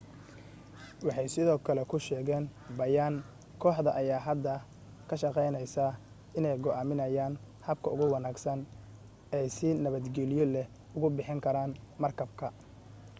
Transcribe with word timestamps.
waxay 1.05 1.29
sidoo 1.35 1.59
kale 1.67 1.83
ku 1.91 1.97
sheegeen 2.07 2.45
bayaan 2.79 3.15
kooxda 3.61 3.91
ayaa 4.01 4.25
hadda 4.27 4.53
ka 5.07 5.15
shaqaynaysaa 5.21 5.91
inay 6.37 6.55
go'aamiyaan 6.63 7.33
habka 7.67 7.87
ugu 7.93 8.05
wanaagsan 8.13 8.59
ay 9.37 9.47
si 9.55 9.67
nabadgeliyo 9.83 10.45
leh 10.53 10.67
ugu 10.95 11.07
bixin 11.15 11.39
karaan 11.45 11.71
markabka 12.03 12.45